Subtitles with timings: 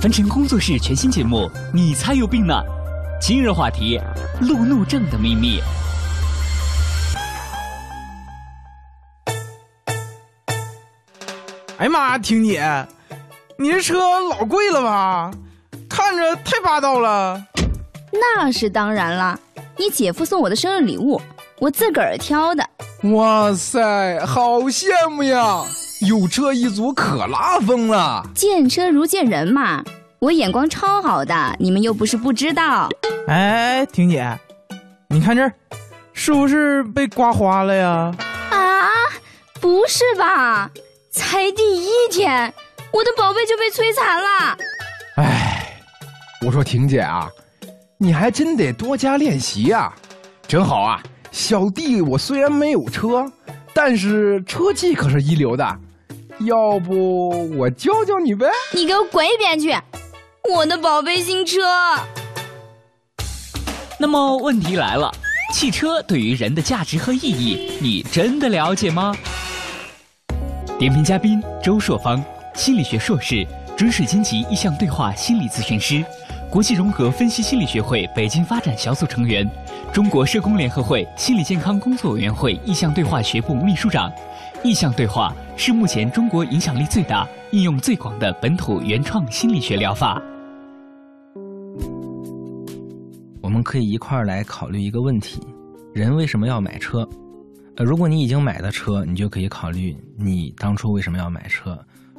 [0.00, 2.54] 凡尘工作室全新节目，你才有病呢！
[3.20, 4.00] 今日话题：
[4.40, 5.60] 路怒症的秘密。
[11.78, 12.86] 哎呀妈，婷姐，
[13.58, 13.98] 你这车
[14.28, 15.30] 老贵了吧？
[15.88, 17.44] 看着太霸道了。
[18.12, 19.38] 那是当然啦，
[19.76, 21.20] 你姐夫送我的生日礼物，
[21.58, 22.64] 我自个儿挑的。
[23.14, 25.64] 哇塞，好羡慕呀！
[26.00, 28.24] 有车一族可拉风了。
[28.34, 29.82] 见车如见人嘛，
[30.20, 32.88] 我眼光超好的，你们又不是不知道。
[33.26, 34.38] 哎，婷姐，
[35.08, 35.52] 你看这儿，
[36.12, 38.14] 是不是被刮花了呀？
[38.50, 38.88] 啊，
[39.60, 40.70] 不是吧？
[41.10, 42.52] 才第一天，
[42.92, 44.56] 我的宝贝就被摧残了。
[45.16, 45.82] 哎，
[46.46, 47.28] 我说婷姐啊，
[47.96, 49.92] 你还真得多加练习啊。
[50.46, 53.30] 正好啊，小弟我虽然没有车，
[53.74, 55.78] 但是车技可是一流的。
[56.40, 58.46] 要不我教教你呗？
[58.72, 59.74] 你给我滚一边去！
[60.54, 61.58] 我的宝贝新车。
[63.98, 65.12] 那么问题来了，
[65.52, 69.12] 汽车对于人的价值和意义，你真的了解吗？
[70.78, 72.22] 点评嘉宾周硕芳，
[72.54, 73.44] 心理学硕士，
[73.76, 76.04] 准水晶级意向对话心理咨询师，
[76.48, 79.50] 国际融合分析心理学会北京发展小组成员，
[79.92, 84.12] 中国社工联合会心理健康工作委员会意向对话学部秘书长。
[84.64, 90.20] 意向对话是目前中国影响力最大、应用最广的本土原创心理学疗法。
[93.40, 95.40] 我们可以一块儿来考虑一个问题：
[95.94, 97.08] 人为什么要买车？
[97.76, 101.72] 呃，如果你已经买了车，你就可以考虑你当初为什么要买车；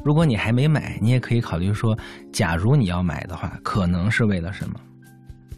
[0.04, 1.96] 如果你还没买，你也可以考虑说，
[2.32, 4.80] 假如你要买的话，可能是为了什么？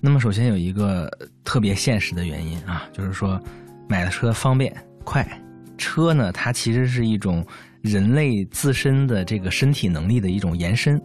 [0.02, 1.10] 那么，首先有一个
[1.44, 3.40] 特别现实的原因啊，就是说，
[3.88, 5.26] 买了车方便快。
[5.82, 7.44] 车呢，它其实是一种
[7.82, 11.02] 人类自身的这个身体能力的一种延伸。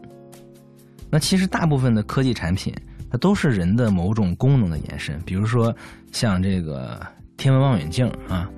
[1.11, 2.75] 那其实大部分的科技产品，
[3.11, 5.19] 它都是人的某种功能的延伸。
[5.25, 5.75] 比如说
[6.13, 7.01] 像这个
[7.37, 8.51] 天文望远镜啊，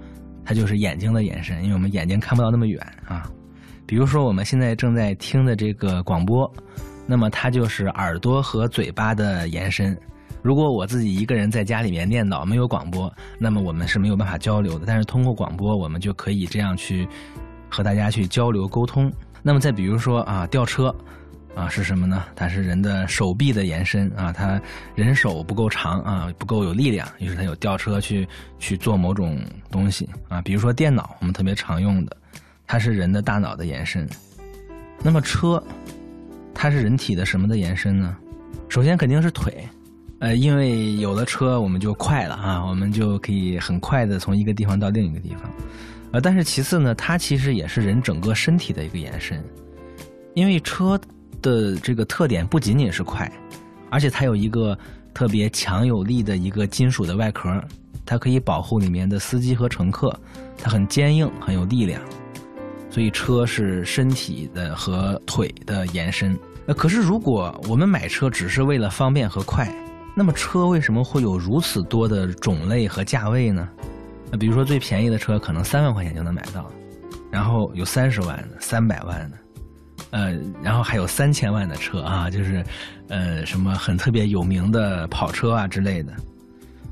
[0.45, 3.31] 它就是眼睛的延伸，因为我们眼睛看不到那么远啊。
[3.87, 6.53] 比如说我们现在正在听的这个广播，
[7.07, 9.97] 那么它就是耳朵和嘴巴的延伸。
[10.43, 14.85] 如果我自己一个人在家里面念叨，没有广播，那么我们是没有办法交流的。
[14.87, 17.07] 但是通过广播，我们就可以这样去
[17.69, 19.13] 和大家去交流沟通。
[19.43, 20.95] 那么再比如说啊，吊车
[21.55, 22.25] 啊是什么呢？
[22.37, 24.61] 它是人的手臂的延伸啊，它
[24.95, 28.27] 人手不够长啊，不够有力量，于是它有吊车去
[28.59, 30.41] 去做某种东西啊。
[30.43, 32.17] 比如说电脑，我们特别常用的，
[32.67, 34.09] 它是人的大脑的延伸。
[35.03, 35.63] 那么车，
[36.55, 38.17] 它是人体的什么的延伸呢？
[38.69, 39.67] 首先肯定是腿。
[40.21, 45.43] 呃，因为有了车，我们就快了啊，我们就可以很快的从一个地方到另一个地方。
[46.11, 49.43] 呃，但是其次呢，它其实也是人整个身体的一个延伸，
[50.35, 50.99] 因为车
[51.41, 53.31] 的这个特点不仅仅是快，
[53.91, 54.77] 而且它有一个
[55.15, 57.49] 特别强有力的一个金属的外壳，
[58.05, 60.13] 它可以保护里面的司机和乘客，
[60.57, 62.03] 它很坚硬，很有力量，
[62.91, 66.37] 所以车是身体的和腿的延伸。
[66.67, 69.73] 呃，可是如果我们买车只是为了方便和快，
[70.19, 73.69] 那么车为什么会有如此多的种类和价位呢？
[74.33, 76.69] 那比如说最便宜的车可能三万块钱就能买到，
[77.31, 79.37] 然后有三十万、三百万的，
[80.11, 82.65] 呃，然后还有三千万的车啊，就是
[83.07, 86.13] 呃什么很特别有名的跑车啊之类的。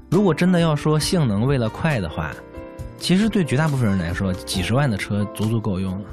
[0.09, 2.33] 如果真的要说性能为了快的话，
[2.97, 6.09] 其实对绝大部分人来说，几十万的车足足够用了。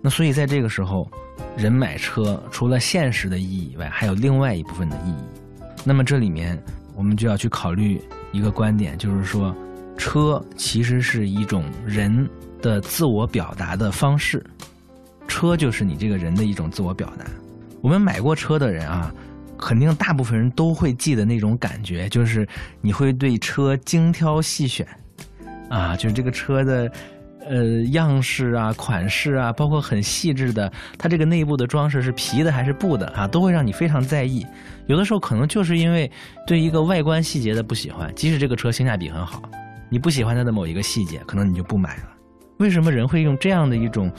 [0.00, 1.06] 那所以在这个时候，
[1.54, 5.45] 人买车除了现实的意义以外，还有另外一部分的意义。
[5.88, 6.60] 那么这里面，
[6.96, 8.02] 我们就要去考虑
[8.32, 9.54] 一个观点，就是说，
[9.96, 12.28] 车其实是一种人
[12.60, 14.44] 的自我表达的方式，
[15.28, 17.24] 车就是你这个人的一种自我表达。
[17.80, 19.14] 我们买过车的人啊，
[19.56, 22.44] 肯定大部分人都会记得那种感觉，就是
[22.80, 24.84] 你会对车精挑细选，
[25.70, 26.90] 啊，就是这个车的。
[27.48, 34.44] 呃，样式啊，款式啊，包括很细致的，它这个内部的装饰是皮的还是布的啊，都会让你非常在意。
[34.86, 36.10] 有的时候可能就是因为
[36.46, 39.42] 对一个外观细节的不喜欢，即使这个车性价比很好，
[39.90, 42.04] 你不喜欢它的某一个细节，可能你就不买了。
[42.58, 44.10] 为什么人会用这样的一种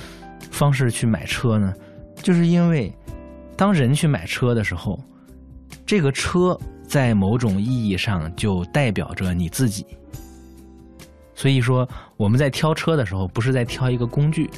[0.52, 1.74] 方式去买车呢？
[2.22, 2.94] 就是因为
[3.56, 5.00] 当人去买车的时候，
[5.86, 9.86] 这个车在某种意义上就代表着你自己。
[11.34, 11.88] 所以说，
[12.18, 14.50] 我们在挑车的时候，不是在挑一个工具，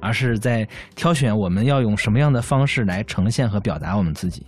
[0.00, 4.46] 而是在挑选我们要用什么样的方式来呈现和表达我们自己。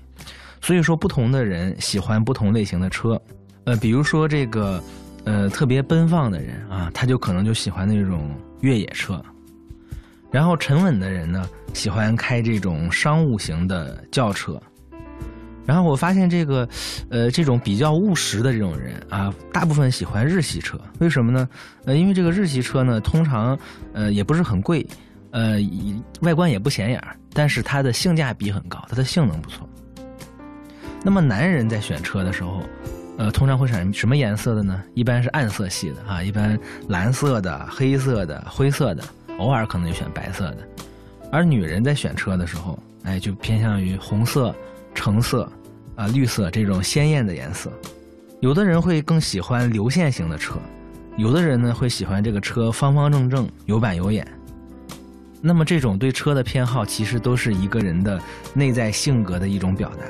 [0.64, 3.20] 所以说，不同的人喜欢不同类型的车。
[3.64, 4.82] 呃，比如说这个，
[5.25, 8.31] 呃，特别奔放的人啊，他就可能就喜欢那种
[8.62, 9.22] 越野车。
[10.31, 14.58] 然后沉稳的人呢，喜欢开这种商务型的轿车。
[15.66, 16.66] 然后我发现这个，
[17.11, 20.81] 呃，这种比较务实的这种人啊，大部分喜欢日系车。
[20.99, 21.46] 为什么呢？
[21.84, 23.58] 呃，因为这个日系车呢，通常
[23.93, 24.87] 呃也不是很贵，
[25.31, 25.58] 呃，
[26.22, 29.69] 外观也不显眼，但是它的性价比很高，它的性能不错。
[31.05, 32.62] 那么男人在选车的时候，
[33.19, 34.83] 呃，通常会选什么颜色的呢？
[34.95, 36.59] 一般是暗色系的啊，一般
[36.89, 39.05] 蓝色的、黑色的、灰色的，
[39.39, 40.59] 偶尔可能就选白色的。
[41.31, 44.53] 而女人在选车的时候，哎，就偏向于红色。
[44.97, 45.51] 橙色，
[45.97, 47.69] 啊，绿色这种鲜艳的颜色，
[48.39, 50.55] 有的人会更喜欢流线型的车，
[51.17, 54.25] 有的人呢会喜欢这个车方方正正、有板有眼。
[55.41, 58.21] 那么这种对车的偏好，其实都是一个人的
[58.55, 60.05] 内在性格的一种表达。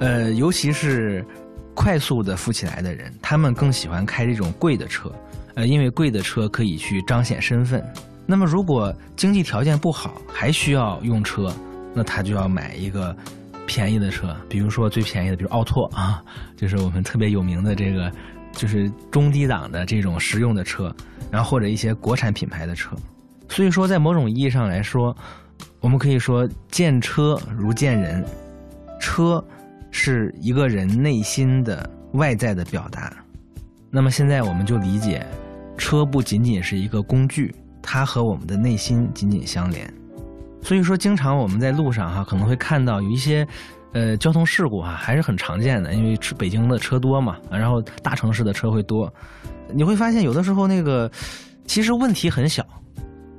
[0.00, 1.24] 呃，尤其是
[1.74, 5.12] 快速的富起来的人，他们更喜欢开这种贵的车，
[5.54, 7.84] 呃，因为贵的车可以去彰显身份。
[8.26, 11.52] 那么如果经济条件不好，还需要用车，
[11.94, 13.16] 那他就要买一个。
[13.70, 16.24] 便宜的车，比如说最便宜的，比如奥拓啊，
[16.56, 18.10] 就是我们特别有名的这个，
[18.50, 20.90] 就是中低档的这种实用的车，
[21.30, 22.96] 然后或者一些国产品牌的车。
[23.46, 25.14] 所以说，在某种意义上来说，
[25.80, 28.24] 我们可以说见车如见人，
[28.98, 29.44] 车
[29.90, 33.12] 是一个人内心的外在的表达。
[33.90, 35.26] 那么现在我们就理解，
[35.76, 39.92] 车不仅仅是一个工具，它和我们的内心紧紧相连。
[40.60, 43.46] 所以说，经常我们在路上哈，可能会看到有一些，
[43.92, 45.94] 呃，交通事故哈，还是很常见的。
[45.94, 49.12] 因为北京的车多嘛，然后大城市的车会多，
[49.72, 51.10] 你会发现有的时候那个
[51.64, 52.66] 其实问题很小，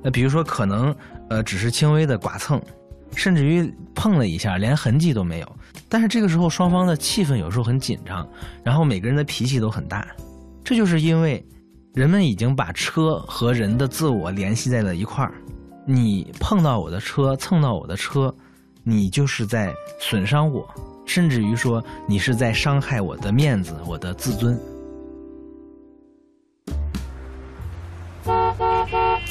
[0.02, 0.92] 呃，比如说可能
[1.28, 2.60] 呃只是轻微的剐蹭，
[3.14, 5.56] 甚至于碰了一下，连痕迹都没有。
[5.88, 8.26] 但是这个时候双方的气氛有时候很紧张，
[8.62, 10.06] 然后每个人的脾气都很大，
[10.64, 11.44] 这就是因为
[11.94, 15.34] 人们已经把车和人的自我联系在了一块儿。
[15.86, 18.32] 你碰到我的车，蹭到我的车，
[18.84, 20.68] 你就是在损伤我，
[21.04, 24.56] 甚至于说你是在伤害我的面子、我的自尊。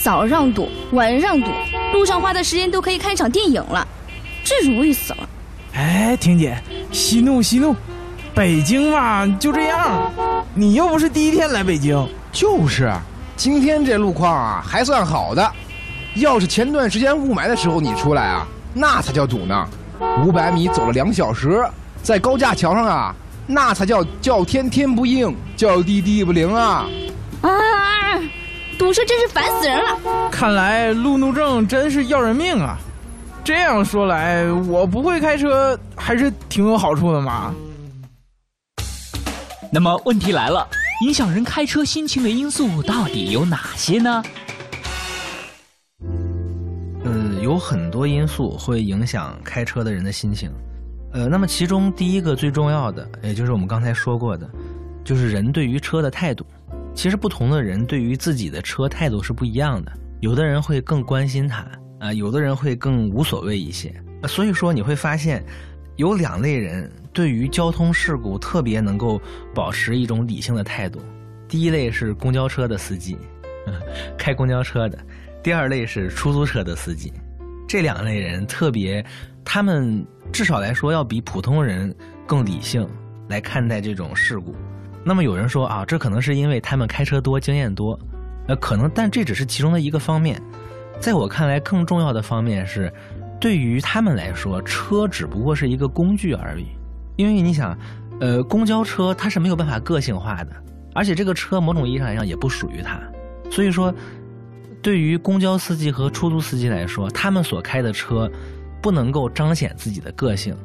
[0.02, 1.48] 早上堵，晚上堵，
[1.94, 3.88] 路上花的时间都可以看一场电影了，
[4.44, 5.30] 这容易死了。
[5.74, 6.58] 哎，婷姐，
[6.92, 7.76] 息怒息怒，
[8.34, 10.12] 北京嘛就这样，
[10.54, 12.08] 你又不是第一天来北京。
[12.32, 12.92] 就是，
[13.36, 15.52] 今天这路况啊还算好的。
[16.16, 19.68] 要是前段时间雾霾的时候你出来啊，那才叫堵呢。
[20.26, 21.64] 五百米走了两小时，
[22.02, 23.16] 在高架桥上啊，
[23.46, 26.88] 那才叫叫天天不应，叫地地不灵啊！
[27.42, 27.50] 啊，
[28.78, 30.30] 堵车真是烦死人了。
[30.32, 32.78] 看来路怒症真是要人命啊！
[33.44, 37.54] 这样说来，我不会开车还是挺有好处的嘛。
[39.72, 40.68] 那么问题来了，
[41.06, 44.24] 影响人开车心情的因素到底有哪些呢？
[47.42, 50.52] 有很多因素会影响开车的人的心情，
[51.14, 54.48] 呃，那么其中第一个最重要的，也就是我们刚才说过的，
[55.04, 56.46] 就是人对于车的态度。
[56.94, 61.66] 其实不同的人对于自己的车态度是不一样的，有的人会更关心它，
[62.00, 63.94] 啊，有的人会更无所谓一些。
[64.28, 65.44] 所以说你会发现，
[65.98, 69.22] 有两类人对于交通事故特别能够
[69.54, 71.00] 保持一种理性的态度。
[71.48, 73.18] 第一类是公交车的司机，
[74.18, 74.98] 开公交车的；
[75.42, 77.12] 第二类是出租车的司机。
[77.68, 79.06] 这两类人特别，
[79.44, 81.94] 他们至少来说要比普通人
[82.26, 82.88] 更理性
[83.28, 84.56] 来看待这种事故。
[85.04, 88.00] 那么有人说啊，这可能是因为他们开车多、经验多，
[88.48, 90.42] 呃，可能，但这只是其中的一个方面。
[91.00, 92.92] 在我看来，更重要的方面是，
[93.40, 96.66] 对于他们来说，车只不过是一个工具而已。
[97.16, 97.78] 因为你想，
[98.20, 100.52] 呃，公交车它是没有办法个性化的，
[100.94, 103.00] 而且这个车某种意义上来讲也不属于他，
[103.52, 103.94] 所以说。
[104.82, 108.32] 对于公交司机和出租司机来说，他们所开的车
[108.82, 110.56] 不能够彰显自己的个性，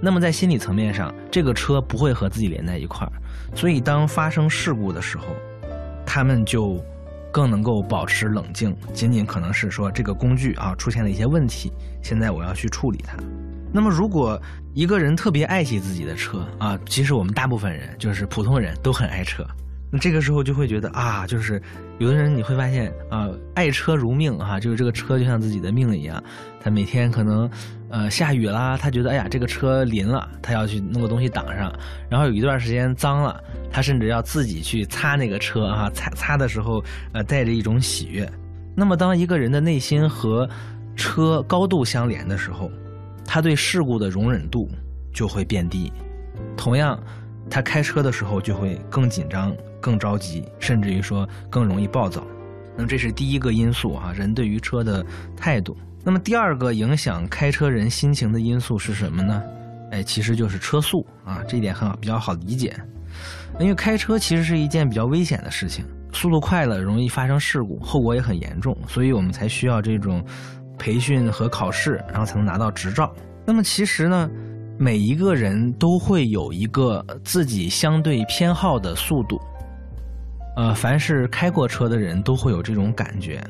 [0.00, 3.12] 那么在心理层面上，这个车不会和自己连在一块儿，
[3.52, 5.24] 所以当发生事故的时候，
[6.06, 6.80] 他们就
[7.34, 13.16] 更能够保持冷静，仅仅可能是说这个工具啊出现了一些问题，现在我要去处理它。
[13.72, 14.40] 那么如果
[14.72, 19.44] 一个人特别爱惜自己的车啊，其实我们大部分人就是普通人都很爱车。
[19.98, 21.60] 这个时候就会觉得啊，就是
[21.98, 26.22] 有的人你会发现啊，爱车如命啊，就是这个车就像自己的命一样。
[26.60, 27.48] 他每天可能
[27.90, 31.72] 呃下雨啦，他觉得哎呀这个车淋了，他要去弄个东西挡上。
[32.08, 36.82] 然后有一段时间脏了，他甚至要自己去擦那个车啊，擦擦的时候
[37.12, 38.28] 呃带着一种喜悦。
[38.74, 40.48] 那么当一个人的内心和
[40.96, 42.70] 车高度相连的时候，
[43.24, 44.68] 他对事故的容忍度
[45.12, 45.92] 就会变低。
[46.56, 47.00] 同样，
[47.54, 49.54] 他开车的时候就会更紧张。
[49.80, 52.26] 更着急，甚至于说更容易暴躁。
[52.74, 55.04] 那么这是第一个因素啊，人对于车的
[55.36, 55.76] 态度。
[56.02, 59.42] 那么第二个影响开车人心情的因素是什么呢？
[59.92, 62.74] 哎，其实就是车速啊，这一点很好，比较好理解。
[63.60, 65.84] 因为开车其实是一件比较危险的事情，
[66.14, 70.24] 速度快了容易发生事故，后果也很严重，所以我们才需要这种
[70.78, 73.14] 培训和考试，然后才能拿到执照。
[73.44, 74.30] 那么其实呢，
[74.76, 79.40] 每一个人都会有一个自己相对偏好的速度。
[80.56, 83.42] 呃，凡是开过车的人都会有这种感觉。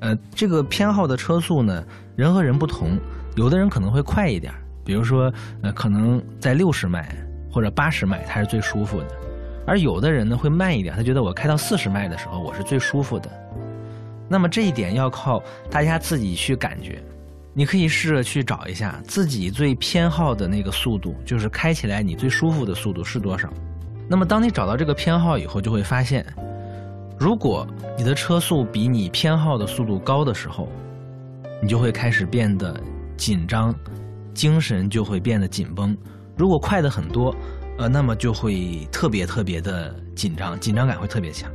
[0.00, 1.84] 呃，这个偏好的车速呢，
[2.16, 2.98] 人和人不同，
[3.36, 4.52] 有的人可能会快一点，
[4.84, 7.08] 比如说，呃，可能在六十迈
[7.50, 9.06] 或者八十迈，他是最舒服的；
[9.66, 13.30] 而有的人呢会慢一点，他觉得我开到四十迈的时候，我是最舒服的。
[14.28, 17.02] 那么这一点要靠大家自己去感觉。
[17.58, 23.52] 你可以试着去找一下自己最偏好的那个速度，就是开起来你最舒服的速度是多少。
[24.08, 26.24] 那么当你找到这个偏好以后，就会发现。
[27.18, 30.68] 如果你的车速比你偏好的速度高的时候，
[31.60, 32.80] 你就会开始变得
[33.16, 33.74] 紧张，
[34.32, 35.98] 精神就会变得紧绷。
[36.36, 37.34] 如果快的很多，
[37.76, 41.50] 呃，那么就会特别特别的紧张，紧张感会特别强。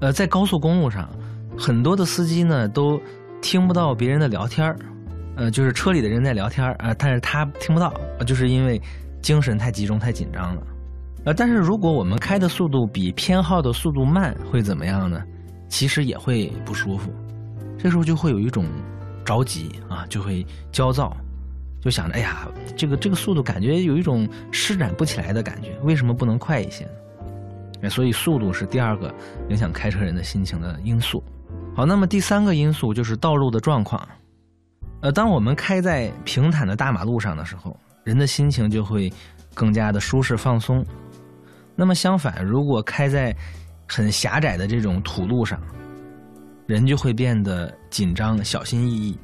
[0.00, 1.08] 呃，在高速公路上，
[1.56, 3.00] 很多的司机呢都
[3.40, 4.76] 听不到别人的聊天儿
[5.36, 7.92] 呃，就是车里的人在聊天啊，但是他听不到，
[8.26, 8.80] 就是因为
[9.22, 10.62] 精神太集中、太紧张了。
[11.24, 15.22] 呃，但是如果我们开的速度比偏好的速度慢，会怎么样呢？
[15.68, 17.12] 其实也会不舒服，
[17.76, 18.64] 这时候就会有一种
[19.24, 21.14] 着急啊，就会焦躁，
[21.80, 26.84] 就想着，哎呀，这个这个速度感觉有一种施展不起来的感觉，为什么不能快一些
[27.82, 27.90] 呢？
[27.90, 29.12] 所以速度是第二个
[29.50, 31.22] 影响开车人的心情的因素。
[31.74, 34.00] 好，那么第三个因素就是道路的状况。
[35.06, 39.08] 呃，当我们开在平坦的大马路上的时候，人的心情就会
[39.54, 40.84] 更加的舒适放松。
[41.76, 43.32] 那么相反，如果开在
[43.86, 45.60] 很狭窄的这种土路上，
[46.66, 49.16] 人就会变得紧张、小心翼翼。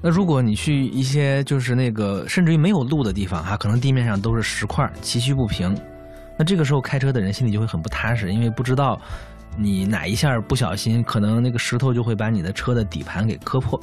[0.00, 5.76] 那如果你去一些就是那个甚至于没有路的地方哈，可能地面上都是石块，崎岖不平。
[6.38, 8.98] 那这个时候开车的人心里就会很不踏实，因为不知道
[9.58, 13.78] 你哪一下不小心，可能那个石头就会把你的车的底盘给磕破。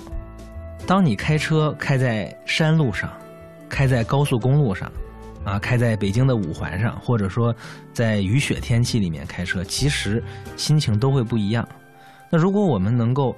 [0.86, 3.12] 当你开车开在山路上，
[3.67, 4.91] 开在高速公路上。
[5.43, 7.55] 啊，开在北京的五环上，或者说
[7.93, 10.22] 在雨雪天气里面开车，其实
[10.57, 11.65] 心情都会不一样。
[12.29, 13.34] 那如果我们能够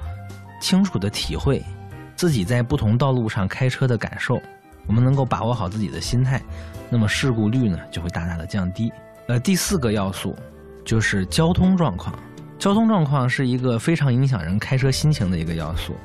[0.60, 1.64] 清楚的体会
[2.16, 4.42] 自己在不同道路上开车的感受，
[4.88, 6.42] 我们能够把握好自己的心态，
[6.90, 8.92] 那么事故率呢就会大大的降低。
[9.28, 10.36] 呃，第四个要素
[10.84, 12.18] 就是交通状况。
[12.60, 15.96] 交通状况是一个非常影响人开车心情的一个要素，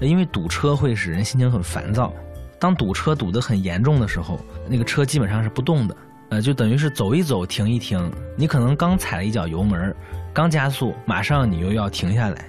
[0.00, 2.12] 因为堵车会使人心情很烦躁。
[2.60, 4.38] 当堵车堵得很严重的时候，
[4.68, 5.96] 那个车基本上是不动的，
[6.28, 8.12] 呃，就等于是走一走，停一停。
[8.36, 9.92] 你可能刚踩了一脚油门，
[10.34, 12.44] 刚加速，马上你又要停下来。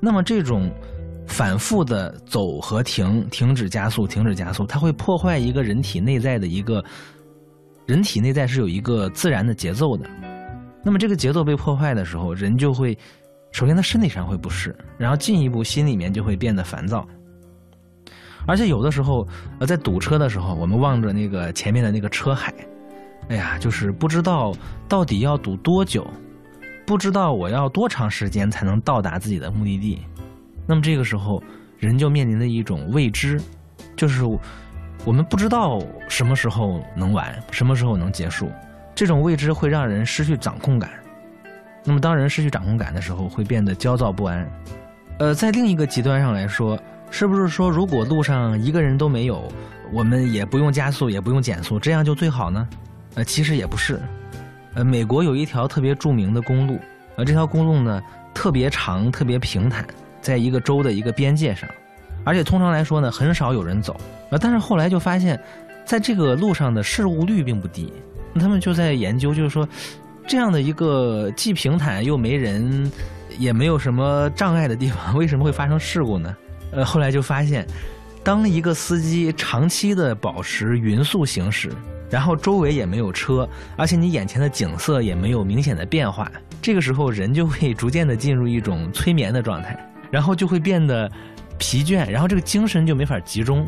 [0.00, 0.70] 那么这种
[1.26, 6.82] 反复的走和停、停止加速、停止加速，它会破坏一个人体内在的一个，
[7.84, 10.08] 人体内在是有一个自然的节奏的。
[10.86, 12.96] 那么这个节奏被破坏的时候，人就会
[13.50, 17.04] 首先他身体上会不适，然后进一步心里面就会变得烦躁。
[18.46, 19.26] 而且有的时候，
[19.58, 22.54] 呃，在堵车的时候，我们望着那个前面的那个车海，
[23.30, 24.54] 哎呀，就是不知道
[24.88, 26.06] 到底要堵多久，
[26.86, 29.98] 不知道我要多长时间才能到达自己的目的地。
[30.68, 31.42] 那么这个时候，
[31.78, 33.42] 人就面临的一种未知，
[33.96, 34.22] 就是
[35.04, 38.48] 我们不知道什么时候能完，什么时候能结束。
[38.96, 40.90] 这种未知会让人失去掌控感。
[41.84, 44.50] 那么当人失去掌控感的时候，会变得焦躁不安。
[45.20, 46.76] 呃，在另一个极端上来说。
[47.08, 49.48] 是不是说，如果路上一个人都没有，
[49.92, 52.68] 我们也不用加速，也不用减速，这样就最好呢？
[53.14, 54.00] 呃，其实也不是。
[54.74, 56.80] 呃，美国有一条特别著名的公路，
[57.14, 58.02] 呃，这条公路呢
[58.34, 59.86] 特别长，特别平坦，
[60.20, 61.70] 在一个州的一个边界上，
[62.24, 63.96] 而且通常来说呢很少有人走。
[64.30, 65.40] 呃，但是后来就发现，
[65.84, 67.92] 在这个路上的事故率并不低。
[68.38, 69.68] 他们就在研究，就是说，
[70.26, 72.90] 这样的一个既平坦又没人，
[73.38, 76.36] 也没有什么障碍的地方，为什么会发生事故呢？
[76.72, 77.66] 呃，后来就发现，
[78.22, 81.70] 当一个司机长期的保持匀速行驶，
[82.10, 89.78] 然后周围也没有车，而且你眼前的景色也没有明显的变化，这个时候人就会逐渐的进入一种催眠的状态，
[90.10, 91.10] 然后就会变得
[91.56, 93.66] 疲倦，然后这个精神就没法集中。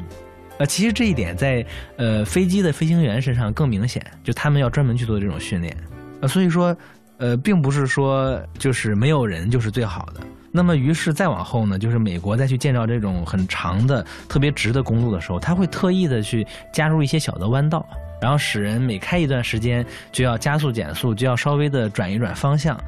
[0.59, 1.65] 呃，其实这一点在
[1.97, 5.77] 呃飞机的飞行员身上更明显，就他们要专门去做这种训练。
[6.21, 6.77] 呃，所以说，
[7.19, 10.21] 呃，并不是说就是没有人就是最好的。
[10.51, 17.87] 那么，于是再往后呢，就是美国再去建造这种很长的、特别直的公路的时候，他会特意的去加入一些小的弯道，
[18.21, 22.81] 然后使人每开一段时间就要加速减速，就要稍微的转一转方向，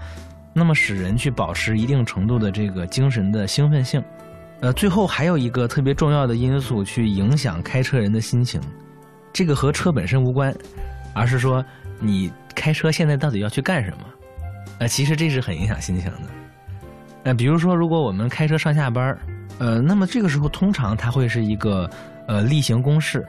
[0.54, 4.02] 那么使人去保持一定程度的这个精神的兴奋性。
[4.60, 8.60] 呃，最后还有一个特别重要的因素去影响开车人的心情，
[9.32, 10.54] 这个和车本身无关，
[11.14, 11.64] 而是说
[11.98, 14.04] 你开车现在到底要去干什么？
[14.80, 16.22] 呃，其实这是很影响心情的。
[17.24, 19.16] 呃，比如说，如果我们开车上下班
[19.58, 21.88] 呃，那么这个时候通常它会是一个
[22.26, 23.26] 呃例行公事，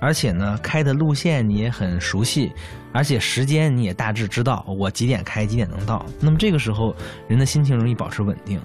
[0.00, 2.52] 而且呢，开的路线你也很熟悉，
[2.92, 6.04] 而且时间你也大致知道我几点开几点能到。
[6.20, 6.94] 那么这个时候
[7.28, 8.60] 人的心情容易保持稳定。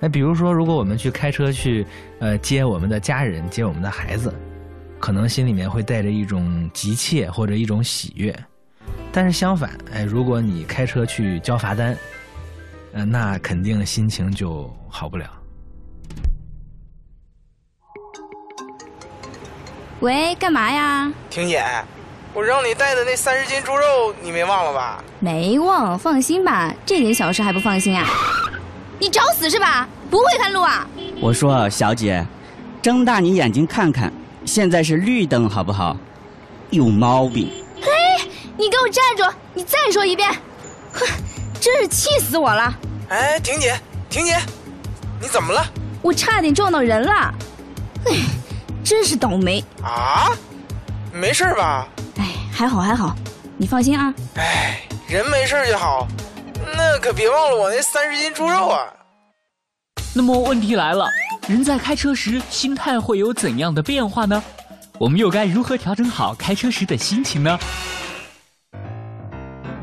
[0.00, 1.86] 那比如说，如果我们去开车去
[2.20, 4.32] 呃接我们的家人、接我们的孩子，
[5.00, 8.34] 可能心里面会带着一种急切或者一种喜悦。
[9.10, 11.96] 但是相反，哎，如果你开车去交罚单，
[12.92, 15.26] 呃，那肯定心情就好不了。
[20.00, 21.12] 喂，干嘛呀？
[21.28, 21.60] 婷姐，
[22.32, 25.02] 我让你带的那三十斤猪肉，你没忘了吧？
[25.18, 28.06] 没忘，放心吧，这点小事还不放心啊？
[28.98, 29.86] 你找死是吧？
[30.10, 30.86] 不会看路啊？
[31.20, 32.24] 我说小姐，
[32.82, 34.12] 睁大你眼睛看看，
[34.44, 35.96] 现在是绿灯好不好？
[36.70, 37.50] 有毛病！
[37.80, 37.88] 嘿，
[38.56, 39.36] 你给我站住！
[39.54, 40.30] 你再说一遍！
[40.92, 41.06] 哼，
[41.60, 42.74] 真是气死我了！
[43.08, 43.78] 哎，婷姐，
[44.10, 44.36] 婷姐，
[45.20, 45.64] 你怎么了？
[46.02, 47.34] 我差点撞到人了！
[48.06, 48.12] 哎，
[48.84, 49.64] 真是倒霉！
[49.82, 50.30] 啊？
[51.12, 51.88] 没事吧？
[52.18, 53.16] 哎，还好还好，
[53.56, 54.12] 你放心啊。
[54.36, 56.06] 哎，人没事就好。
[56.76, 58.92] 那可别忘了我那三十斤猪肉啊！
[60.14, 61.06] 那么问题来了，
[61.48, 64.42] 人在开车时心态会有怎样的变化呢？
[64.98, 67.58] 我们又该如何调整好开车时的心情呢？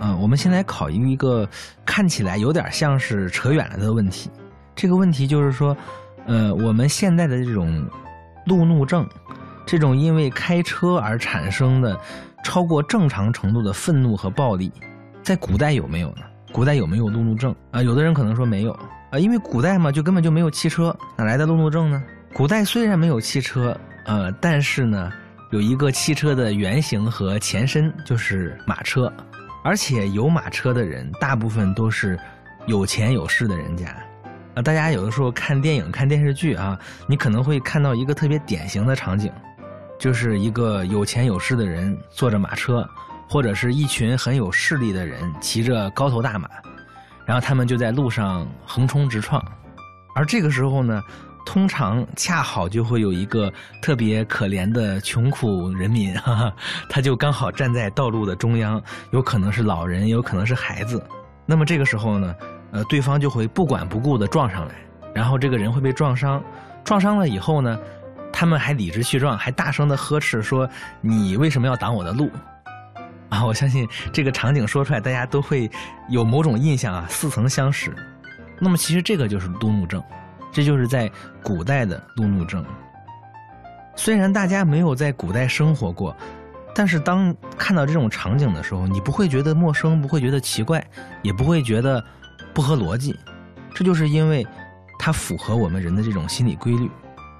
[0.02, 1.48] 嗯，我们先来考虑一个
[1.86, 4.30] 看起来有点像是扯远了的问题。
[4.76, 5.76] 这个问题就是说，
[6.28, 7.88] 呃，我们现在的这种
[8.46, 9.08] 路怒症，
[9.66, 11.98] 这种因为开车而产生的
[12.44, 14.72] 超过正常程度的愤怒和暴力，
[15.24, 16.24] 在古代有没有呢？
[16.56, 17.84] 古代有没有路怒症啊？
[17.84, 18.72] 有的人可能说没有
[19.12, 22.02] 啊，因为古代嘛，就根本就没有汽车，哪来的路怒症呢？
[22.34, 25.12] 古代虽然没有汽车，呃，但是呢，
[25.52, 29.12] 有一个汽车的原型和前身就是马车，
[29.66, 32.18] 而且有马车的人大部分都是
[32.68, 33.94] 有钱有势的人家
[34.54, 34.62] 啊。
[34.62, 39.30] 大家有的时候看电影、看电视剧啊，你可能会看到一个特别典型的场景，
[40.00, 42.90] 就是一个有钱有势的人坐着马车。
[43.28, 46.48] 或者是一群很有势力的人骑着高头大马，
[47.26, 49.44] 然后他们就在路上横冲直撞，
[50.16, 51.02] 而这个时候呢，
[51.46, 56.54] 通常恰好就会有一个特别可怜的穷苦人民，哈哈，
[56.90, 61.04] 他就刚好站在道路的中央，有可能是老人，有可能是孩子。
[61.46, 62.36] 那么这个时候呢，
[62.72, 64.76] 呃，对方就会不管不顾的撞上来，
[65.14, 66.44] 然后这个人会被撞伤，
[66.84, 67.78] 撞伤了以后呢，
[68.32, 70.68] 他们还理直气壮，还大声的呵斥说
[71.02, 72.32] ：“你为什么要挡我的路？”
[73.44, 75.68] 我相信这个场景说出来，大家都会
[76.08, 77.92] 有某种印象啊，似曾相识。
[78.60, 80.02] 那么，其实这个就是路怒症，
[80.54, 81.12] 这就是在
[81.44, 82.64] 古代的路怒症。
[83.96, 86.16] 虽然大家没有在古代生活过，
[86.74, 90.86] 但是当看到这种场景的时候，你不会觉得陌生，不会觉得奇怪，
[91.22, 92.04] 也不会觉得
[92.54, 93.18] 不合逻辑。
[93.74, 94.46] 这就是因为
[95.00, 96.90] 它符合我们人的这种心理规律。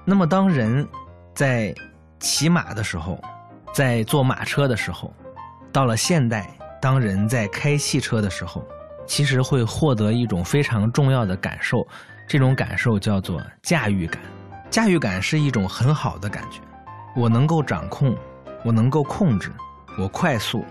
[0.04, 0.86] 那么，当人
[1.34, 1.74] 在
[2.20, 3.18] 骑马的时候，
[3.72, 5.12] 在坐马车的时候，
[5.76, 6.48] 到了现代，
[6.80, 8.66] 当人在开汽车的时候，
[9.06, 11.86] 其实会获得一种非常重要的感受，
[12.26, 14.22] 这种感受叫做驾驭感。
[14.70, 16.62] 驾驭感是一种很好的感觉，
[17.14, 18.16] 我能够掌控，
[18.64, 19.52] 我能够控制，
[19.98, 20.64] 我快速，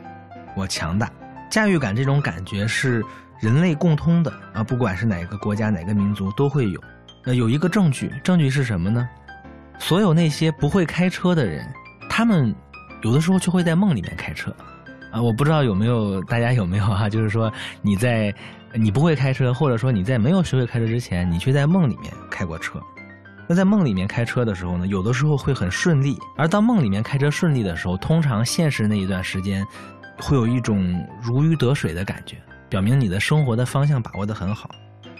[0.55, 1.07] 我强大。
[1.51, 3.03] 驾驭感这种感觉是
[3.39, 6.81] 人类共通的啊，不管是哪个国家、哪个民族都会有。
[7.23, 9.07] 那有一个证据，证据是什么呢？
[9.77, 11.63] 所有那些不会开车的人，
[12.09, 12.55] 他们
[13.03, 14.51] 有的时候就会在梦里面开车。
[15.15, 17.49] 啊，我不知道有没有大家有没有哈， 就是说
[17.81, 18.35] 你在
[18.73, 22.81] 你不会开车，或者说你在没有学会开车之前，你却在梦里面开过车。
[23.47, 29.65] 那在梦里面开车的时候呢，有的时候会很顺利，而当梦里面开车顺利的时候，通常现实那一段时间
[30.19, 32.35] 会有一种如鱼得水的感觉，
[32.67, 34.69] 表明你的生活的方向把握得很好。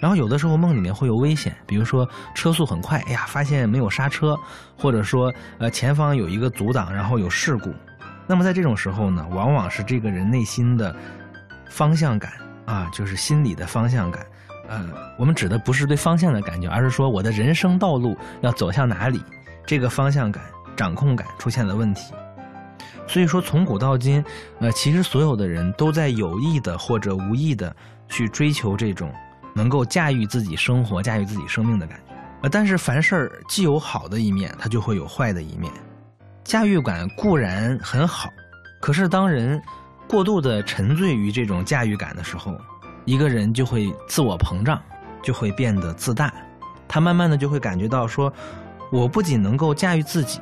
[0.02, 4.38] 然后有的时候梦里面会有危险，比如说车速很快，哎呀，发现没有刹车，
[4.78, 7.74] 或者说呃前方有一个阻挡，然后有事故。
[8.28, 10.96] 那么在这种时候呢，往往是这个人内心的
[11.70, 12.32] 方向感
[12.66, 14.26] 啊，就是心理的方向感。
[14.68, 14.84] 呃，
[15.18, 19.22] 我们指的不是对方向的感觉，而是说我的人生道路要走向哪里，
[19.66, 20.44] 这个方向感、
[20.76, 22.14] 掌控感出现了问题。
[23.08, 24.26] 所以说，从古到今，
[24.60, 27.76] 呃，其实所有的人都在有意的或者无意的
[28.10, 29.14] 去追求这种
[29.54, 32.16] 能够驾驭自己生活、驾驭自己生命的感觉。
[32.42, 35.72] 呃，但是凡事既有好的一面，它就会有坏的一面。
[36.46, 38.30] 驾驭感固然很好，
[38.80, 39.60] 可是当人
[40.08, 42.56] 过度的沉醉于这种驾驭感的时候，
[43.04, 44.80] 一个人就会自我膨胀，
[45.24, 46.32] 就会变得自大。
[46.88, 48.32] 他慢慢的就会感觉到说，
[48.92, 50.40] 我不仅能够驾驭自己，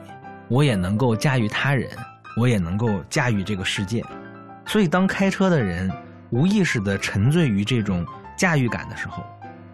[0.49, 1.89] 我也能够驾驭他人，
[2.35, 4.03] 我也能够驾驭这个世界。
[4.65, 5.89] 所以，当开车的人
[6.31, 9.23] 无意识的沉醉于这种驾驭感的时候，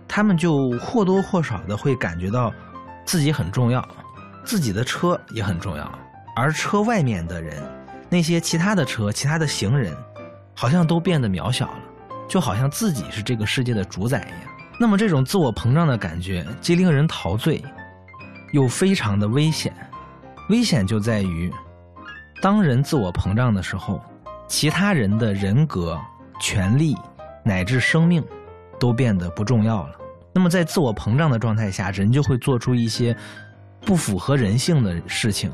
[0.07, 2.53] 他们就或多或少的会感觉到
[3.03, 3.83] 自己很重要，
[4.45, 5.91] 自己的车也很重要，
[6.35, 7.61] 而车外面的人，
[8.09, 9.95] 那些其他的车、其他的行人，
[10.55, 11.79] 好像都变得渺小了，
[12.27, 14.51] 就好像自己是这个世界的主宰一样。
[14.79, 17.61] 那么，这种自我膨胀的感觉既令人陶醉，
[18.53, 19.73] 又非常的危险。
[20.49, 21.51] 危险就在于，
[22.41, 24.01] 当人自我膨胀的时候，
[24.47, 25.99] 其他人的人格、
[26.39, 26.95] 权利
[27.43, 28.23] 乃至生命，
[28.79, 29.95] 都变得不重要了。
[30.33, 33.15] 那么，在自我膨胀的状态下，人就会做出一些
[33.81, 35.51] 不符合人性的事情，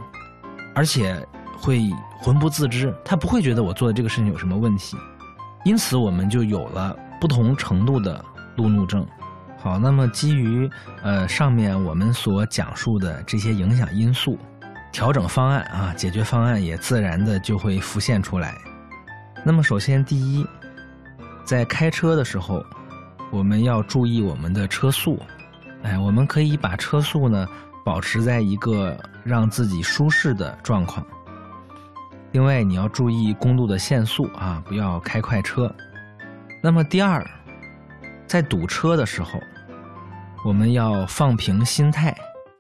[0.76, 1.20] 而且
[1.58, 2.94] 会浑不自知。
[3.04, 4.96] 他不会觉得我做的这个事情有什么问题，
[5.64, 8.24] 因此我们就有了不同程度的
[8.58, 9.04] 路怒症。
[9.58, 10.70] 好，那么基于
[11.02, 14.38] 呃上面我们所讲述的这些影响因素，
[14.92, 18.56] 调整方案啊，解决方案也自然的就会浮现出来。
[19.44, 20.46] 那么首先第一，
[21.44, 22.64] 在开车的时候。
[23.32, 25.20] 我们要注意我们的车速，
[25.82, 27.46] 哎，我们可以把车速呢
[27.86, 31.06] 保持在一个让自己舒适的状况。
[32.32, 35.74] 另外，你要注意公路的限速啊，不要开快车。
[36.64, 37.24] 那么第二，
[38.26, 39.40] 在堵车的时候，
[40.44, 42.14] 我们要放平心态。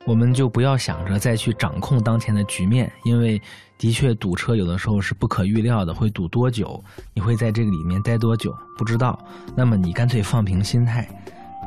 [0.06, 3.42] 我们就不要想着再去掌控当前的局面，因为
[3.76, 9.18] 的确堵车有的时候是不可预料的，会堵多久，你会在这个里面待多久不知道。
[9.56, 11.10] 那么你干脆放平心态，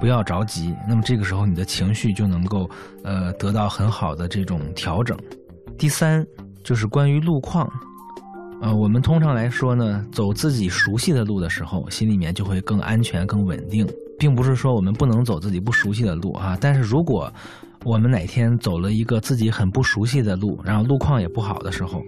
[0.01, 0.75] 不要着急。
[0.89, 2.69] 那么这个时候你的情绪就能够
[3.05, 5.17] 呃得到很好的这种调整。
[5.77, 6.25] 第三
[6.65, 7.71] 就是关于路况，
[8.61, 13.87] 呃，我们通常来说呢，走自己熟悉的路的时候，心里面就会更安全、更稳定，
[14.19, 16.59] 并不是说我们不能走自己不熟悉的路啊。
[16.61, 17.33] 但是如果
[17.85, 22.03] 我们哪天走了一个自己很不熟悉的路，然后路况也不好的时候，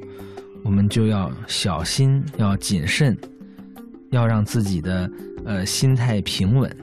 [0.65, 3.17] 我们就要小心，要谨慎，
[4.11, 5.09] 要让自己的
[5.45, 6.77] 呃心态平稳。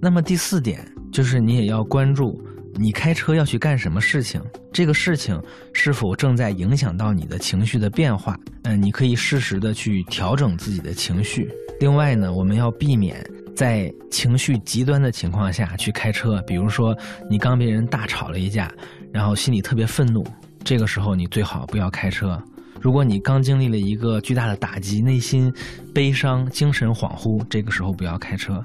[0.00, 2.40] 那么第四点就是你也要关注，
[2.74, 4.40] 你开车要去干什么事情，
[4.72, 5.40] 这个事情
[5.72, 8.36] 是否正在影响到你的情绪的变化？
[8.62, 11.48] 嗯，你可以适时的去调整自己的情绪。
[11.80, 13.24] 另外呢，我们要避免。
[13.54, 16.92] 在情绪极端的情况下去开车，比如说
[17.30, 18.68] 你刚被人大吵了一架，
[19.12, 20.26] 然后心里特别愤怒，
[20.64, 22.36] 这个时候你最好不要开车。
[22.80, 25.52] 如果你刚经历了一个巨大的打击，内心
[25.94, 28.60] 悲伤、精神恍惚，这个时候不要开车。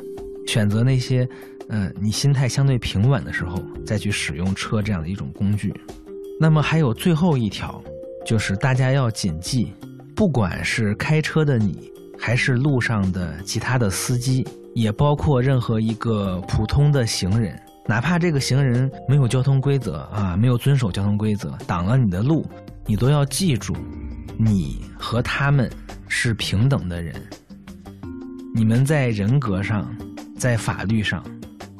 [0.50, 1.30] 选择那些，
[1.68, 5.72] 嗯，你心态相对平稳的时候再去使用车这样的一种工具。
[6.40, 7.80] 那么还有最后一条，
[8.26, 9.72] 就是大家要谨记，
[10.16, 14.44] 不管是开车的你，还是路上的其他的司机。
[14.74, 22.44] 也包括任何一个普通的行人，哪怕这个行人没有交通规则啊，没有遵守交通规则，挡了你的路，
[22.88, 23.76] 你都要记住，
[24.38, 25.70] 你和他们
[26.08, 27.14] 是平等的人，
[28.56, 29.92] 你们在人格上、
[30.40, 31.22] 在法律上、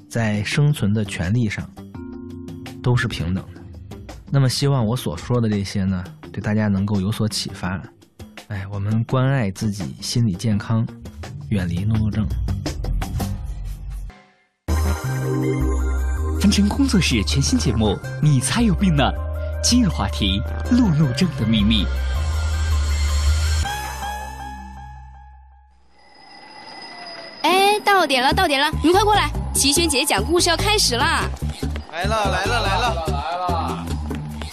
[0.10, 1.66] 在生存的权利上
[2.84, 3.62] 都是平等的。
[4.30, 7.82] 那么，希望我所说的这些呢，对大家能够有所启发。
[8.50, 10.86] 哎，我们关爱自己心理健康，
[11.52, 12.28] 远离路怒症。
[16.42, 19.10] 凡尘工作室全新节目，你才有病呢！
[19.64, 21.86] 今日话题：路怒症的秘密。
[28.00, 29.30] 到点了，到点了，你们快过来！
[29.54, 31.30] 齐轩姐讲故事要开始啦！
[31.92, 33.86] 来了，来了，来了，来了！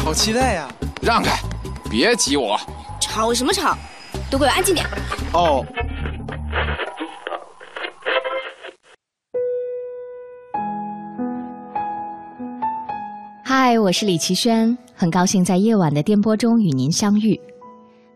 [0.01, 0.69] 好期待呀！
[1.01, 1.39] 让开，
[1.89, 2.59] 别挤我！
[2.99, 3.79] 吵什么吵？
[4.29, 4.85] 都给我安静点！
[5.33, 5.65] 哦。
[13.45, 17.41] 嗨，我是李奇轩，很高兴在夜晚的电波中与您相遇。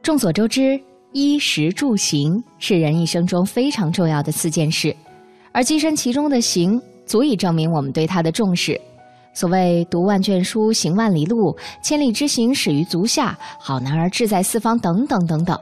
[0.02, 4.96] 众所周知，衣食住行是人一生中非常重要的四件事，
[5.52, 8.80] 而跻身其中的行，足以证明我们对它的重视。
[9.32, 15.58] 所谓“读万卷书，行万里路，千里之行，始于足下；好男儿志在四方”等等等等，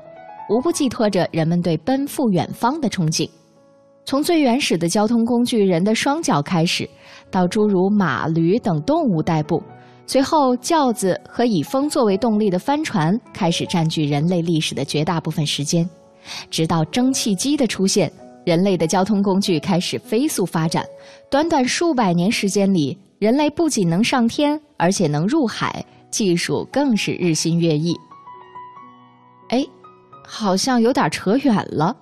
[0.48, 3.29] 无不寄托着人们对奔赴远方的憧憬。
[4.05, 6.88] 从最原始的交通工具人的双脚开始。
[7.31, 9.62] 到诸如马、驴等动物代步，
[10.07, 15.87] 随后轿子和以风作为动力的帆船开始占据人类历史的绝大部分时间，
[16.51, 18.11] 直到蒸汽机的出现，
[18.49, 20.83] 人类的交通工具开始飞速发展。
[21.31, 27.95] 短短数百年时间里，人类不仅能上天，而且能入海，技术更是日新月异。
[29.51, 29.63] 哎，
[30.25, 31.95] 好像有点扯远了。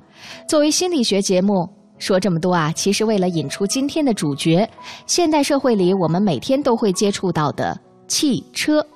[0.49, 1.69] 作为心理学节目。
[1.99, 4.69] 说这么多啊，其实为了引出今天的主角——
[5.09, 7.75] 现代社会里我们每天都会接触到的
[8.07, 8.87] 汽车。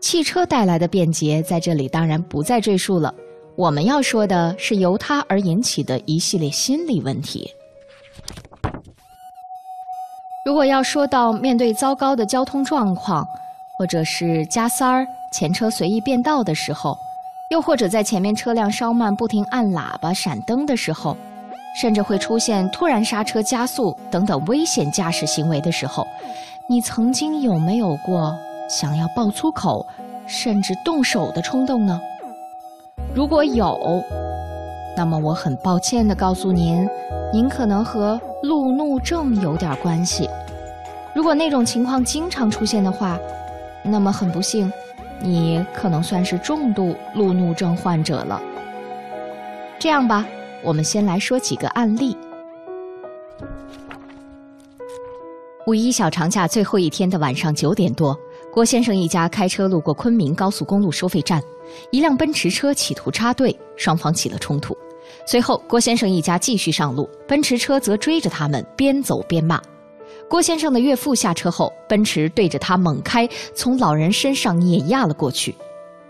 [0.00, 3.14] 汽车带来的便捷，在这里当然不再赘述了。
[3.58, 7.52] 我们要说的是由它而引起的一系列心理问题。
[10.46, 13.26] 如果要说到面对糟糕的交通状况，
[13.76, 16.96] 或者是加塞儿、前车随意变道的时候，
[17.50, 21.16] 又或者在前面车辆稍慢不停按喇叭、闪灯的时候，
[21.74, 26.06] 甚至会出现突然刹车、加速等等危险驾驶行为的时候，
[26.68, 28.38] 你曾经有没有过
[28.70, 29.84] 想要爆粗口，
[30.28, 32.00] 甚至动手的冲动呢？
[33.14, 34.02] 如果有，
[34.96, 36.88] 那么我很抱歉的告诉您，
[37.32, 40.28] 您可能和路怒症有点关系。
[41.14, 43.18] 如果那种情况经常出现的话，
[43.82, 44.72] 那么很不幸，
[45.20, 48.40] 你可能算是重度路怒症患者了。
[49.78, 50.26] 这样吧，
[50.62, 52.16] 我们先来说几个案例。
[55.66, 58.18] 五一小长假最后一天的晚上九点多，
[58.50, 61.42] 郭先生一家开车路过昆明高速公路收费站。
[61.90, 64.76] 一辆奔驰车企图插队，双方起了冲突。
[65.26, 69.60] 随后，郭先生一家继续上路，奔驰车则追着他们，边走边骂。
[70.30, 75.54] 郭先生的岳父下车后，奔驰对着他猛开，从老人身上碾压了过去。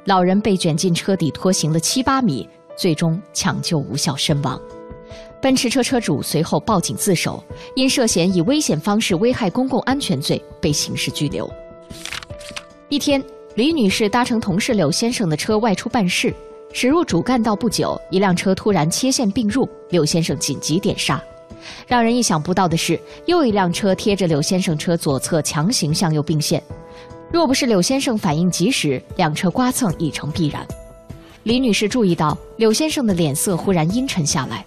[0.04, 4.60] 老人被卷进车底，拖行了七八米，最终抢救无效身亡。
[5.42, 7.42] 奔驰车车主随后报警自首，
[7.74, 11.48] 因涉嫌以危险方式危害公共安全罪被刑事拘留。
[12.88, 13.22] 一天。
[13.54, 16.32] 李女士搭乘同事柳先生的车外出办事，
[16.72, 21.20] 驶入主干道不久，一辆车突然切线并入，柳先生紧急点刹。
[21.88, 26.62] 让人意想不到的是，又一辆车贴着柳先生车左侧强行向右并线，
[27.32, 30.64] 若不是柳先生反应及时，两车刮蹭已成必然。
[31.42, 34.64] 李女士注意到柳先生的脸色忽然阴沉下来，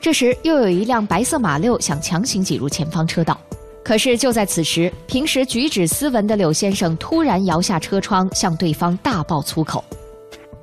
[0.00, 3.38] 这时又有一辆白色马六想强行挤入前方车道。
[3.90, 9.82] 可是就在此时，平时举止斯文的柳先生突然摇下车窗，向对方大爆粗口。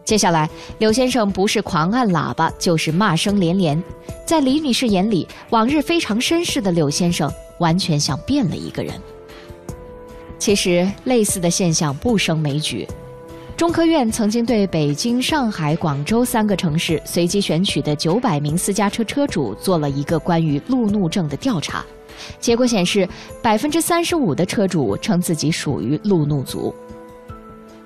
[0.05, 3.83] 接下来，柳先生不是狂按喇叭，就是骂声连连。
[4.25, 8.93] 在李女士眼里，往日非常绅士的柳先生完全像变了一个人。
[10.39, 12.87] 其实，类似的现象不胜枚举。
[13.57, 21.85] 中科院曾经对北京、上海、广州三个城市随机选取的九百名私家车车主做了一个关于路怒症的调查。
[22.39, 23.07] 结果显示，
[23.41, 26.73] 百分之三十五的车主称自己属于路怒族。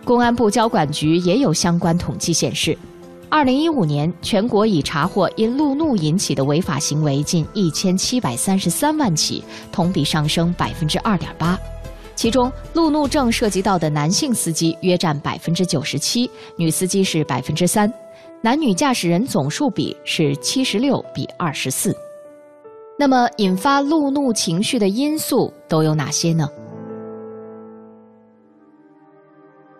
[0.03, 2.77] 公安部交管局也有相关统计显示，
[3.29, 11.57] 二零一五年全国已查获因路怒引起的违法行为近一千七百三十三万起，同比上升百分之二点八。
[12.15, 17.91] 其中，路怒症涉及到的男性司机约占百分之九十七，女司机是百分之三，
[18.41, 21.95] 男女驾驶人总数比是七十六比二十四。
[23.01, 26.47] 那么，引发路怒情绪的因素都有哪些呢？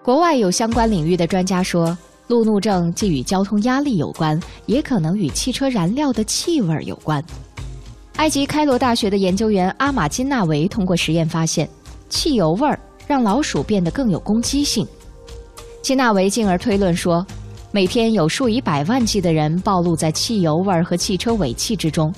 [0.03, 1.95] 国外有相关领域的专家说，
[2.29, 7.23] 路怒症既与交通压力有关，也可能与汽车燃料的气味有关。
[8.15, 11.69] 埃及开罗大学的研究员阿马金纳维通过实验发现，
[12.10, 14.84] 汽油味儿让老鼠变得更有攻击性。
[15.84, 17.23] 金纳维进而推论说，
[17.69, 22.12] 每天有数以百万计的人暴露在汽油味儿和汽车尾气之中。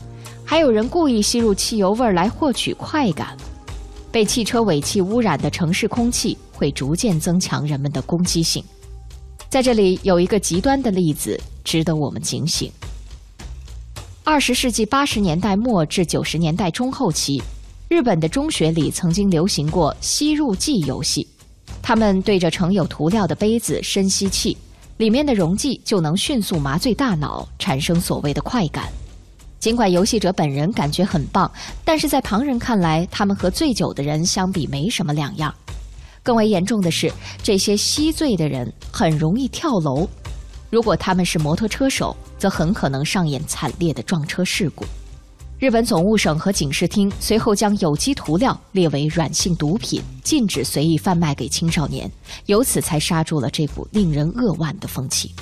[0.45, 3.35] 还有人故意吸入汽油味儿来获取快感，
[4.11, 8.63] 被汽车尾气污染的城市空气会逐渐增强人们的攻击性。
[9.49, 12.71] 在这里有一个极端的例子值得我们警醒：
[14.23, 17.41] 二十世纪八十年代末至九十年代中后期，
[17.87, 21.27] 日本的中学里曾经流行过吸入剂游戏，
[21.81, 24.57] 他们对着盛有涂料的杯子深吸气，
[24.97, 28.91] 里面的溶剂就能迅速麻醉大脑，产生所谓的快感。
[29.63, 31.49] 尽管游戏者本人感觉很棒，
[31.85, 35.55] 但是在旁人看来，他们和醉酒的人相比没什么两样。
[36.21, 37.09] 更为严重的是，
[37.41, 40.05] 这些吸醉的人很容易跳楼。
[40.69, 44.83] 如果他们是摩托车手，则很可能上演惨烈的撞车事故。
[45.57, 52.11] 日本总务省和警视厅随后将有机涂料列为软性毒品，禁止随意贩卖给青少年，
[52.47, 55.33] 由此才刹住了这股令人扼腕的风气。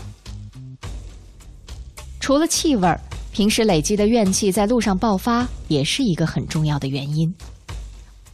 [2.19, 3.01] 除了气味儿。
[3.31, 7.33] 平时累积的怨气在路上爆发，也是一个很重要的原因。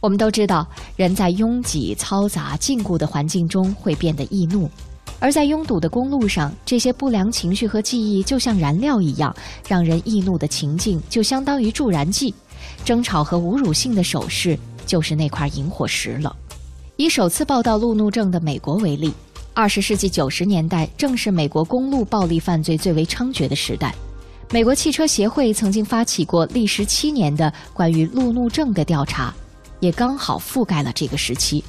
[0.00, 4.68] 我们都知道，人在拥挤、嘈杂、禁锢的环境中会变得易怒，
[5.20, 9.34] 而在拥堵的公路上，这些不良情绪和记忆就像燃料一样，
[9.68, 12.34] 让人易怒的情境就相当于助燃剂。
[12.84, 16.34] 争吵和侮辱性的手势就是那块引火石了。
[16.96, 19.12] 以首次报道路怒症的美国为例，
[19.54, 23.94] 二十世纪九十年代正是美国公路暴力犯罪最为猖獗的时代。
[24.50, 29.34] 美国汽车协会曾经发起过历时七年的关于路怒症的调查，
[29.78, 31.62] 也刚好覆盖了这个时期。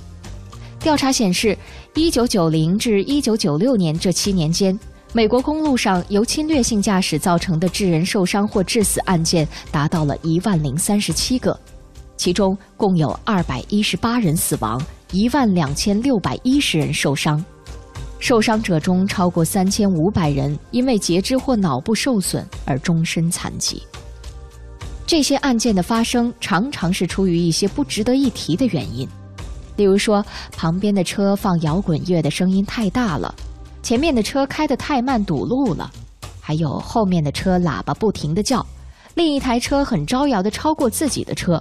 [0.80, 1.58] 调查显示，
[1.94, 4.80] 一九九零至一九九六年这七年间，
[5.12, 11.60] 美国公路上由侵略性驾驶造成的致人受伤或致死案件达到了一万零三十七个，
[12.16, 17.44] 其中共有二百一十八人死亡，一万两千六百一十人受伤。
[18.20, 23.82] 受伤者中，超过三千五百人因为截肢或脑部受损而终身残疾。
[25.08, 29.08] 这些案件的发生，常常是出于一些不值得一提的原因，
[29.78, 33.34] 例如说，旁边的车放摇滚乐的声音太大了，
[33.82, 35.90] 前面的车开得太慢堵路了，
[36.40, 38.64] 还有后面的车喇叭不停地叫，
[39.16, 41.60] 另一台车很招摇地超过自己的车，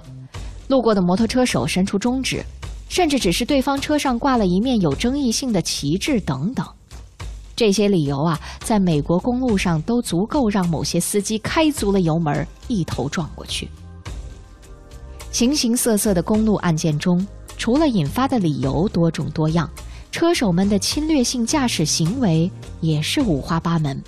[0.67, 2.45] 路过的摩托车手伸出中指。
[2.89, 6.65] 甚至只是对方车上挂了一面有争议性的旗帜等等，
[7.55, 13.69] 这些理由啊，在美国公路上都足够让某些司机开足了油门一头撞过去。
[15.31, 17.25] 形形色色的公路案件中，
[17.57, 19.69] 除了引发的理由多种多样，
[20.11, 24.01] 车手们的侵略性驾驶行为也是五花八门。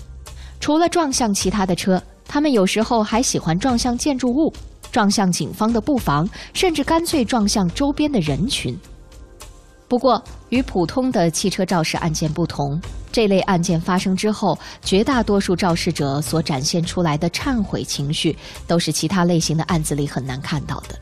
[0.59, 4.51] 除了撞向其他的车，他们有时候还喜欢撞向建筑物。
[4.91, 8.77] 撞向警方的布防，甚至干脆撞向周边的人群。
[9.87, 12.79] 不过，与普通的汽车肇事案件不同，
[13.11, 20.95] 这类案件发生之后，绝大多数肇事者所展现出来的忏悔情绪，都是其他类型的案子里很难看到的。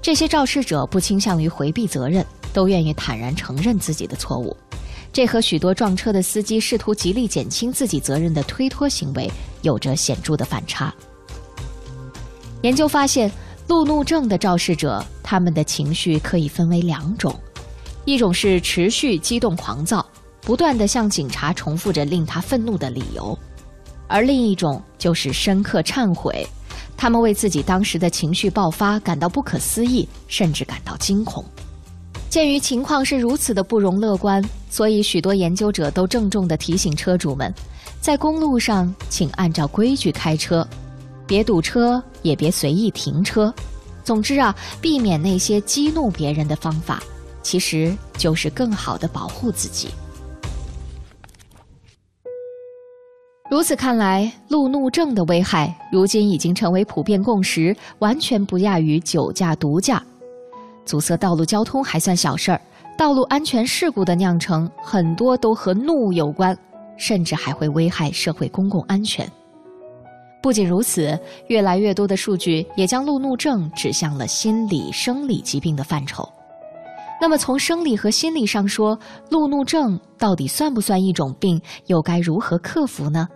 [0.00, 4.56] 这些肇事者不倾向于回避责任，都愿意坦然承认自己的错误。
[5.12, 9.30] 这和许多撞车的司机试图极力减轻自己责任的推脱行为
[9.62, 10.94] 有着显著的反差。
[12.62, 13.30] 研究发现，
[13.68, 17.32] 路怒症的肇事者，他们的情绪可以分为两种：
[18.04, 20.04] 一种是持续激动狂躁，
[20.40, 23.38] 不断的向警察重复着令他愤怒的理由；
[24.08, 26.44] 而另一种就是深刻忏悔，
[26.96, 31.44] 他们为自己当时的情绪爆发感到不可思议，甚至感到惊恐。
[32.28, 37.54] 鉴于情况是如此的不容乐观，所以许多研究者都郑重地提醒车主们，
[38.00, 40.66] 在公路上请按照规矩开车。
[41.28, 43.54] 别堵车，也别随意停车。
[44.02, 47.02] 总之啊，避免那些激怒别人的方法，
[47.42, 49.88] 其实就是更好的保护自己。
[53.50, 60.02] 如此看来，路怒症的危害如今已经成为普遍共识，完全不亚于酒驾、毒驾。
[60.86, 62.60] 阻塞道路交通还算小事儿，
[62.96, 66.56] 道路安全事故的酿成很多都和怒有关，
[66.96, 69.30] 甚至还会危害社会公共安全。
[70.40, 76.26] 不仅如此，越来越多的数据也将路怒症指向了心理、生理疾病的范畴。
[77.20, 78.96] 那么，从生理和心理上说，
[79.28, 81.60] 路怒症到底算不算一种病？
[81.86, 83.26] 又该如何克服呢？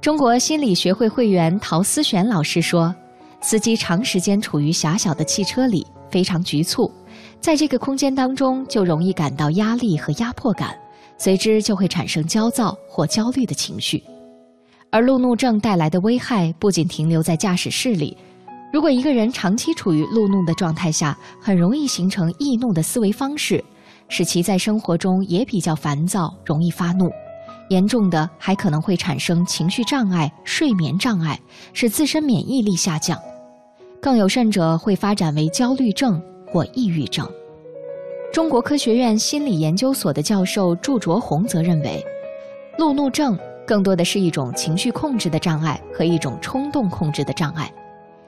[0.00, 2.94] 中国心理学会会员陶思璇老师说
[3.42, 6.90] ：“司机长时间处于狭小的汽车里，非常局促，
[7.40, 10.74] 在这个空间当中就容易感到压力和压迫感，
[11.18, 14.02] 随之就会产生焦躁或焦虑的情绪。”
[14.94, 18.16] 而路怒症带来的危害不仅停留在驾驶室里，
[18.72, 23.64] 如果一个人长期处于路怒的状态下，很容易形成易怒的思维方式，
[24.08, 27.10] 使其在生活中也比较烦躁，容易发怒。
[27.70, 31.36] 严重的还可能会产生情绪障碍、睡眠障碍，
[31.72, 33.20] 使自身免疫力下降。
[34.00, 37.28] 更有甚者，会发展为焦虑症或抑郁症。
[38.32, 42.00] 中国科学院心理研究所的教授祝卓宏则认为，
[42.78, 43.36] 路怒症。
[43.66, 47.72] 更多的是一种情绪控制的障碍和一种冲动控制的障碍，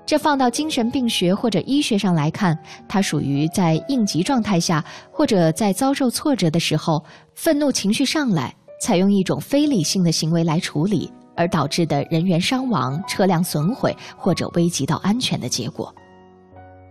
[0.07, 15.94] 这放到精神病学或者医学上来看，它属于在应急状态下或者在遭受挫折的时候，愤怒情绪上来，采用一种非理性的行为来处理，而导致的人员伤亡、车辆损毁或者危及到安全的结果。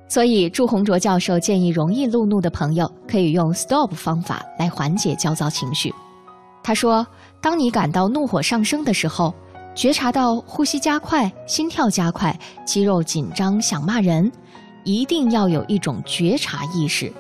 [0.08, 5.92] 所以，祝红卓教授建议容易路怒的朋友可以用 STOP 方法来缓解焦躁情绪。
[6.62, 7.06] 他说。
[7.46, 9.32] 当你感到怒火上升的时候，
[9.76, 14.32] 觉察到呼吸加快、心跳加快、肌肉紧张、想骂人，
[14.84, 17.14] 一定要有一种觉察意识。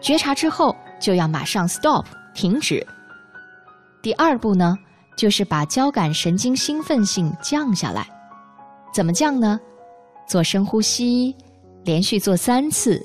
[0.00, 2.84] 觉察之后，就要马上 stop 停止。
[4.02, 4.76] 第二步呢，
[5.16, 8.04] 就是把交感神经兴奋性降下来。
[8.92, 9.60] 怎么降呢？
[10.26, 11.32] 做深呼吸，
[11.84, 13.00] 连续做三次，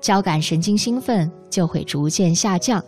[0.00, 2.82] 交感神经兴奋就会逐渐下降，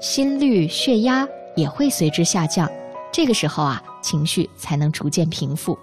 [0.00, 1.24] 心率、血压。
[1.54, 2.70] 也会随之下降，
[3.12, 5.78] 这个时候啊，情绪才能逐渐平复。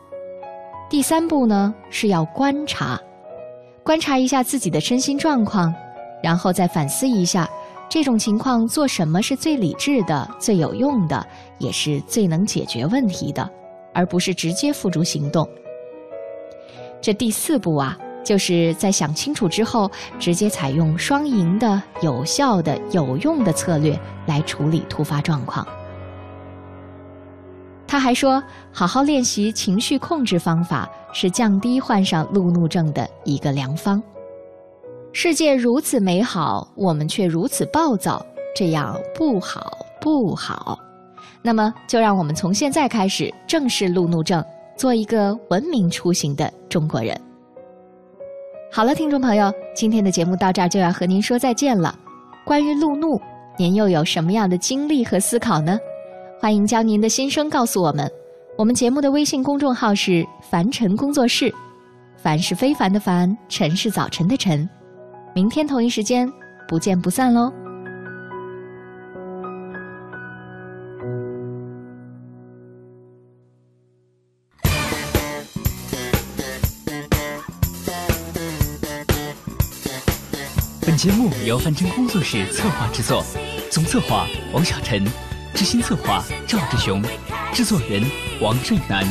[0.89, 2.99] 第三步呢，是要观察，
[3.83, 5.73] 观察一下自己的身心状况，
[6.21, 7.49] 然后再反思一下，
[7.89, 11.25] 这种情况做什么是最理智的、最有用的，
[11.59, 13.49] 也是最能解决问题的。
[13.93, 15.45] 而不是直接付诸行动。
[17.01, 25.67] 这第四步啊，就是在想清楚之后，直接采用双赢的、有效的、有用的策略来处理突发状况。
[27.87, 28.41] 他还说，
[28.71, 34.01] 好好练习情绪控制方法是降低患上路怒症的一个良方。
[35.11, 40.79] 世界如此美好，我们却如此暴躁，这样不好不好。
[41.41, 44.41] 那么，就让我们从现在开始正视路怒症，
[44.77, 47.19] 做一个文明出行的中国人。
[48.73, 51.93] 好了，听众朋友，今天的节目到这儿就要和您说再见了。
[52.45, 53.19] 关于路怒，
[53.57, 55.77] 您又有什么样的经历和思考呢？
[56.39, 58.09] 欢迎将您的心声告诉我们。
[58.57, 61.53] 我们节目的微信公众号是“凡尘工作室”，
[62.15, 64.67] 凡是非凡的凡，尘是早晨的晨。
[65.35, 66.31] 明天同一时间，
[66.65, 67.51] 不见不散喽！
[80.91, 83.25] 本节目由范真工作室策划制作，
[83.71, 85.01] 总策划王小晨。
[85.55, 87.01] 执行策划赵志雄，
[87.53, 88.03] 制作人
[88.41, 89.07] 王瑞南。